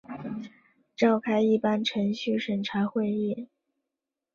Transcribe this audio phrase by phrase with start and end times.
[0.95, 3.49] 召开一般程序审查会议